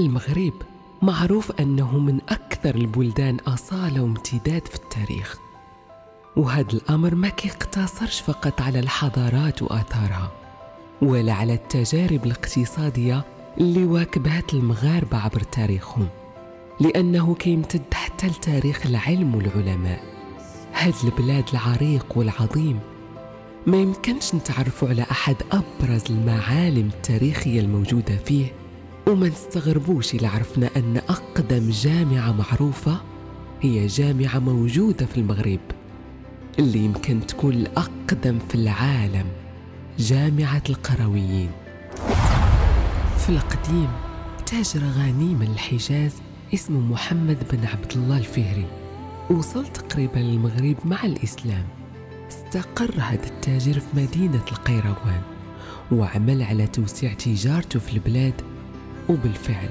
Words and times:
المغرب. 0.00 0.52
معروف 1.02 1.52
أنه 1.60 1.98
من 1.98 2.20
أكثر 2.28 2.74
البلدان 2.74 3.36
أصالة 3.46 4.02
وامتداد 4.02 4.66
في 4.66 4.74
التاريخ. 4.74 5.38
وهذا 6.36 6.72
الأمر 6.72 7.14
ما 7.14 7.28
كيقتصرش 7.28 8.20
فقط 8.20 8.60
على 8.60 8.80
الحضارات 8.80 9.62
وآثارها 9.62 10.32
ولا 11.02 11.32
على 11.32 11.54
التجارب 11.54 12.26
الاقتصادية 12.26 13.24
اللي 13.60 13.84
واكبات 13.84 14.54
المغاربة 14.54 15.18
عبر 15.18 15.40
تاريخهم 15.40 16.08
لأنه 16.80 17.34
كيمتد 17.34 17.94
حتى 17.94 18.26
لتاريخ 18.26 18.86
العلم 18.86 19.34
والعلماء. 19.34 20.00
هاد 20.72 20.94
البلاد 21.04 21.44
العريق 21.52 22.06
والعظيم 22.16 22.80
ما 23.66 23.76
يمكنش 23.76 24.34
نتعرفوا 24.34 24.88
على 24.88 25.02
أحد 25.02 25.36
أبرز 25.52 26.04
المعالم 26.10 26.90
التاريخية 26.94 27.60
الموجودة 27.60 28.16
فيه. 28.16 28.59
وما 29.10 29.28
نستغربوش 29.28 30.14
إذا 30.14 30.28
عرفنا 30.28 30.70
أن 30.76 30.96
أقدم 30.96 31.70
جامعة 31.70 32.32
معروفة 32.32 33.00
هي 33.60 33.86
جامعة 33.86 34.38
موجودة 34.38 35.06
في 35.06 35.18
المغرب 35.18 35.60
اللي 36.58 36.78
يمكن 36.78 37.26
تكون 37.26 37.52
الأقدم 37.54 38.38
في 38.48 38.54
العالم 38.54 39.26
جامعة 39.98 40.62
القرويين. 40.70 41.50
في 43.18 43.28
القديم 43.28 43.88
تاجر 44.46 44.80
غني 44.80 45.34
من 45.34 45.48
الحجاز 45.52 46.12
اسمه 46.54 46.80
محمد 46.80 47.38
بن 47.52 47.66
عبد 47.66 47.92
الله 47.96 48.18
الفهري 48.18 48.66
وصل 49.30 49.66
تقريبا 49.66 50.18
للمغرب 50.18 50.76
مع 50.84 51.04
الإسلام. 51.04 51.64
استقر 52.28 52.94
هذا 52.98 53.26
التاجر 53.26 53.80
في 53.80 53.86
مدينة 53.94 54.44
القيروان 54.52 55.22
وعمل 55.92 56.42
على 56.42 56.66
توسيع 56.66 57.12
تجارته 57.12 57.78
في 57.80 57.92
البلاد 57.92 58.34
وبالفعل 59.08 59.68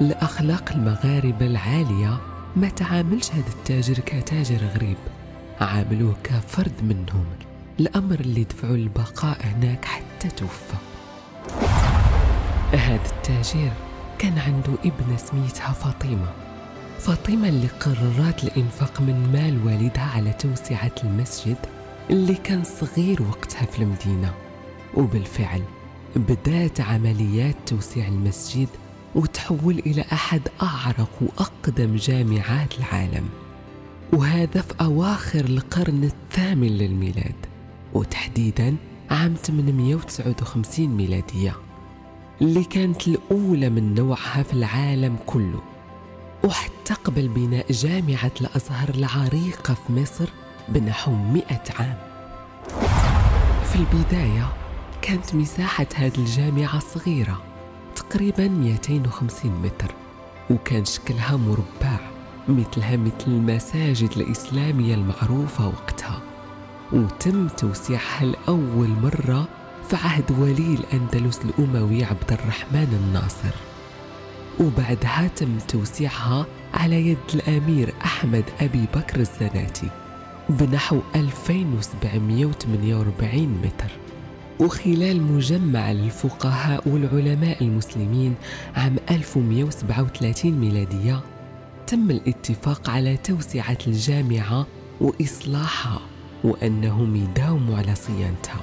الأخلاق 0.00 0.72
المغاربة 0.72 1.46
العالية 1.46 2.18
ما 2.56 2.68
تعاملش 2.68 3.32
هذا 3.32 3.48
التاجر 3.48 3.94
كتاجر 3.98 4.66
غريب. 4.74 4.96
عاملوه 5.60 6.16
كفرد 6.24 6.72
منهم 6.82 7.24
الأمر 7.80 8.20
اللي 8.20 8.44
دفعوا 8.44 8.76
البقاء 8.76 9.38
هناك 9.46 9.84
حتى 9.84 10.28
توفى. 10.28 10.76
هذا 12.72 13.06
التاجر 13.16 13.72
كان 14.18 14.38
عنده 14.38 14.72
ابنة 14.84 15.16
سميتها 15.16 15.72
فاطمة. 15.72 16.28
فاطمة 16.98 17.48
اللي 17.48 17.66
قررت 17.66 18.44
الإنفاق 18.44 19.00
من 19.00 19.28
مال 19.32 19.66
والدها 19.66 20.10
على 20.14 20.32
توسعة 20.32 20.94
المسجد 21.04 21.56
اللي 22.10 22.34
كان 22.34 22.64
صغير 22.64 23.22
وقتها 23.22 23.66
في 23.66 23.82
المدينة. 23.82 24.34
وبالفعل 24.94 25.62
بدأت 26.16 26.80
عمليات 26.80 27.54
توسيع 27.66 28.08
المسجد 28.08 28.68
وتحول 29.14 29.78
إلى 29.78 30.04
أحد 30.12 30.40
أعرق 30.62 31.10
وأقدم 31.20 31.96
جامعات 31.96 32.78
العالم 32.78 33.28
وهذا 34.12 34.60
في 34.60 34.74
أواخر 34.80 35.44
القرن 35.44 36.04
الثامن 36.04 36.68
للميلاد 36.68 37.34
وتحديدا 37.94 38.76
عام 39.10 39.34
859 39.34 40.86
ميلادية 40.88 41.54
اللي 42.42 42.64
كانت 42.64 43.08
الأولى 43.08 43.70
من 43.70 43.94
نوعها 43.94 44.42
في 44.42 44.52
العالم 44.52 45.16
كله. 45.26 45.60
وحتى 46.44 46.94
قبل 46.94 47.28
بناء 47.28 47.72
جامعة 47.72 48.30
الأزهر 48.40 48.88
العريقة 48.88 49.74
في 49.74 49.92
مصر 49.92 50.28
بنحو 50.68 51.12
مئة 51.12 51.62
عام. 51.78 51.96
في 53.64 53.76
البداية 53.76 54.52
كانت 55.02 55.34
مساحة 55.34 55.86
هذه 55.94 56.18
الجامعة 56.18 56.78
صغيرة 56.78 57.42
تقريبا 57.96 58.48
250 58.48 59.50
متر 59.62 59.94
وكان 60.50 60.84
شكلها 60.84 61.36
مربع 61.36 61.98
مثلها 62.48 62.96
مثل 62.96 63.24
المساجد 63.26 64.10
الإسلامية 64.16 64.94
المعروفة 64.94 65.66
وقتها. 65.68 66.20
وتم 66.92 67.48
توسيعها 67.48 68.24
لأول 68.24 68.88
مرة 68.88 69.48
في 69.88 69.96
عهد 69.96 70.30
ولي 70.38 70.74
الأندلس 70.74 71.40
الأموي 71.44 72.04
عبد 72.04 72.32
الرحمن 72.32 73.00
الناصر. 73.04 73.54
وبعدها 74.60 75.28
تم 75.36 75.58
توسيعها 75.68 76.46
على 76.74 77.08
يد 77.08 77.18
الأمير 77.34 77.94
أحمد 78.04 78.44
أبي 78.60 78.86
بكر 78.94 79.20
الزناتي 79.20 79.88
بنحو 80.48 81.00
2748 81.16 83.48
متر. 83.64 83.90
وخلال 84.60 85.22
مجمع 85.22 85.92
للفقهاء 85.92 86.88
والعلماء 86.88 87.64
المسلمين 87.64 88.34
عام 88.76 88.96
1137 89.10 90.52
ميلادية 90.52 91.20
تم 91.86 92.10
الاتفاق 92.10 92.90
على 92.90 93.16
توسعة 93.16 93.78
الجامعة 93.86 94.66
وإصلاحها 95.00 96.00
وأنهم 96.44 97.16
يداوموا 97.16 97.76
على 97.78 97.94
صيانتها. 97.94 98.60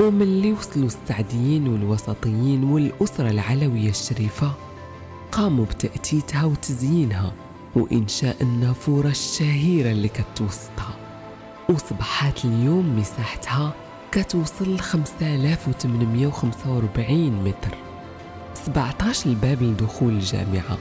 ومن 0.00 0.22
اللي 0.22 0.52
وصلوا 0.52 0.86
السعديين 0.86 1.68
والوسطيين 1.68 2.64
والأسرة 2.64 3.30
العلوية 3.30 3.90
الشريفة 3.90 4.52
قاموا 5.32 5.64
بتأتيتها 5.64 6.44
وتزيينها 6.44 7.32
وإنشاء 7.76 8.36
النافورة 8.42 9.08
الشهيرة 9.08 9.90
اللي 9.90 10.08
كتوسطها 10.08 10.96
وصبحات 11.70 12.44
اليوم 12.44 12.98
مساحتها 12.98 13.74
كتوصل 14.12 14.74
ل 14.74 14.80
5845 14.80 17.44
متر. 17.44 17.74
17 18.54 19.30
الباب 19.30 19.62
لدخول 19.62 20.12
الجامعة. 20.12 20.78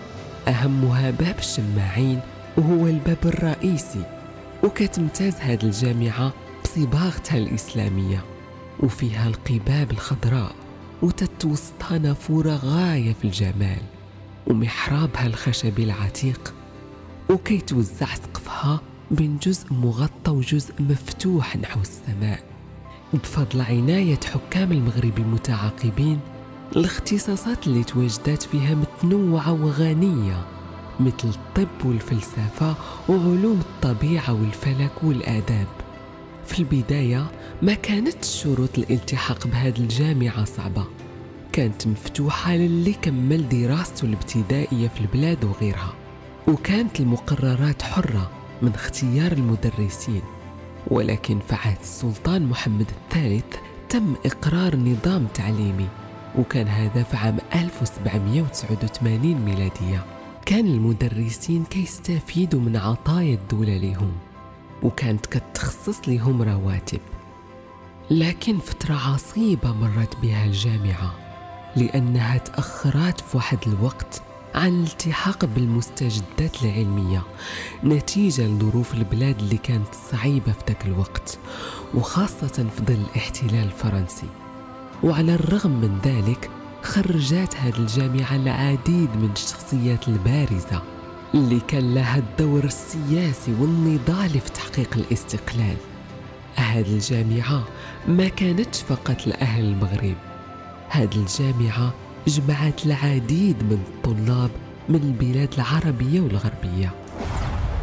أهمها 0.48 1.12
باب 1.12 1.40
الشماعين 1.40 2.20
وهو 2.58 2.88
الباب 2.88 3.18
الرئيسي. 3.26 4.04
وكتمتاز 4.64 5.36
هذه 5.36 5.64
الجامعة 5.64 6.34
بصباغتها 6.64 7.38
الإسلامية. 7.38 8.24
وفيها 8.80 9.28
القباب 9.28 9.92
الخضراء 9.92 10.56
وتتوسطها 11.02 11.98
نافورة 11.98 12.56
غاية 12.56 13.14
في 13.14 13.26
الجمال. 13.26 13.82
ومحرابها 14.48 15.28
الخشبي 15.28 15.84
العتيق. 15.84 16.54
وكيتوزع 17.30 18.16
سقفها 18.16 18.82
بين 19.12 19.38
جزء 19.38 19.74
مغطى 19.74 20.32
وجزء 20.32 20.74
مفتوح 20.80 21.58
نحو 21.58 21.82
السماء. 21.82 22.40
بفضل 23.14 23.62
عناية 23.62 24.20
حكام 24.34 24.72
المغرب 24.72 25.18
المتعاقبين 25.18 26.20
الاختصاصات 26.76 27.68
اللي 27.68 27.84
تواجدات 27.84 28.44
فيها 28.44 28.76
متنوعة 28.76 29.52
وغنية 29.64 30.46
مثل 31.00 31.30
الطب 31.30 31.86
والفلسفة 31.86 32.76
وعلوم 33.10 33.60
الطبيعة 33.60 34.34
والفلك 34.34 34.92
والآداب. 35.04 35.68
في 36.46 36.60
البداية 36.60 37.26
ما 37.62 37.74
كانت 37.74 38.24
شروط 38.26 38.78
الالتحاق 38.78 39.48
بهذه 39.48 39.78
الجامعة 39.78 40.46
صعبة. 40.46 40.86
كانت 41.54 41.88
مفتوحة 41.88 42.56
للي 42.56 42.94
كمل 42.94 43.50
دراسته 43.50 44.06
الابتدائية 44.06 44.88
في 44.88 45.02
البلاد 45.02 45.46
وغيرها. 45.46 45.94
وكانت 46.48 47.00
المقررات 47.00 47.82
حرة 47.82 48.32
من 48.62 48.72
اختيار 48.74 49.32
المدرسين. 49.32 50.22
ولكن 50.92 51.40
في 51.40 51.56
عهد 51.56 51.78
السلطان 51.82 52.46
محمد 52.46 52.86
الثالث 52.90 53.56
تم 53.90 54.14
إقرار 54.26 54.76
نظام 54.76 55.28
تعليمي 55.34 55.88
وكان 56.40 56.68
هذا 56.68 57.04
في 57.04 57.18
عام 57.18 57.38
1789 57.56 59.36
ميلادية. 59.36 60.06
كان 60.46 60.66
المدرسين 60.66 61.64
كيستفيدوا 61.64 62.60
من 62.60 62.78
عطايا 62.78 63.34
الدولة 63.34 63.78
لهم 63.78 64.12
وكانت 64.84 65.26
كتخصص 65.26 66.10
لهم 66.10 66.42
رواتب. 66.42 67.00
لكن 68.12 68.58
فترة 68.58 68.96
عصيبة 68.96 69.74
مرت 69.74 70.16
بها 70.22 70.46
الجامعة 70.46 71.14
لأنها 71.76 72.38
تأخرت 72.38 73.22
في 73.22 73.38
واحد 73.38 73.58
الوقت 73.68 74.22
عن 74.58 74.80
الالتحاق 74.80 75.46
بالمستجدات 75.46 76.64
العلمية 76.64 77.24
نتيجة 77.84 78.48
لظروف 78.48 78.94
البلاد 78.94 79.40
اللي 79.40 79.58
كانت 79.58 79.96
صعيبة 80.12 80.52
في 80.52 80.60
ذاك 80.68 80.86
الوقت 80.86 81.40
وخاصة 81.94 82.48
في 82.48 82.82
ظل 82.86 82.98
الاحتلال 83.12 83.64
الفرنسي. 83.64 84.28
وعلى 85.04 85.36
الرغم 85.36 85.72
من 85.72 86.00
ذلك 86.04 86.50
خرجت 86.82 87.56
هذه 87.56 87.78
الجامعة 87.78 88.36
العديد 88.36 89.10
من 89.16 89.30
الشخصيات 89.36 90.08
البارزة 90.08 90.82
اللي 91.34 91.60
كان 91.68 91.96
لها 91.96 92.18
الدور 92.18 92.64
السياسي 92.64 93.54
والنضالي 93.60 94.40
في 94.40 94.52
تحقيق 94.52 94.98
الاستقلال. 94.98 95.78
هذه 96.56 96.94
الجامعة 96.94 97.64
ما 98.08 98.28
كانتش 98.28 98.82
فقط 98.82 99.28
لأهل 99.28 99.64
المغرب 99.64 100.16
هذه 100.90 101.16
الجامعة 101.16 101.94
جمعت 102.28 102.86
العديد 102.86 103.64
من 103.64 103.84
الطلاب 103.88 104.50
من 104.90 104.96
البلاد 104.96 105.54
العربية 105.54 106.22
والغربية. 106.22 106.94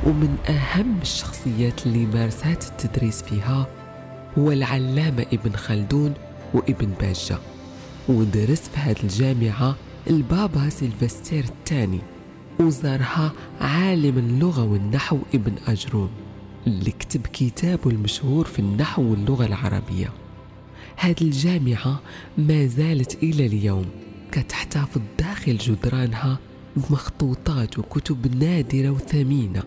ومن 0.06 0.36
أهم 0.48 0.98
الشخصيات 1.02 1.86
اللي 1.86 2.06
مارست 2.06 2.70
التدريس 2.70 3.22
فيها 3.22 3.66
هو 4.38 4.52
العلامة 4.52 5.26
ابن 5.32 5.52
خلدون 5.56 6.14
وابن 6.54 6.88
باجة. 7.00 7.38
ودرس 8.08 8.60
في 8.60 8.76
هذه 8.76 8.96
الجامعة 9.02 9.76
البابا 10.10 10.68
سيلفستير 10.68 11.44
الثاني 11.44 12.00
وزارها 12.60 13.32
عالم 13.60 14.18
اللغة 14.18 14.64
والنحو 14.64 15.18
ابن 15.34 15.52
أجروم 15.66 16.10
اللي 16.66 16.90
كتب 16.90 17.26
كتابه 17.32 17.90
المشهور 17.90 18.44
في 18.44 18.58
النحو 18.58 19.02
واللغة 19.02 19.46
العربية. 19.46 20.12
هذه 20.96 21.22
الجامعة 21.22 22.00
ما 22.38 22.66
زالت 22.66 23.22
إلى 23.22 23.46
اليوم. 23.46 23.86
كتحتفظ 24.34 25.00
داخل 25.18 25.56
جدرانها 25.56 26.38
بمخطوطات 26.76 27.78
وكتب 27.78 28.36
نادرة 28.44 28.90
وثمينة. 28.90 29.62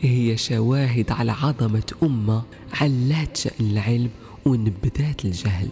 هي 0.00 0.36
شواهد 0.36 1.10
على 1.10 1.32
عظمة 1.32 1.92
أمة 2.02 2.42
علات 2.72 3.36
شأن 3.36 3.52
العلم 3.60 4.10
ونبذات 4.46 5.24
الجهل. 5.24 5.68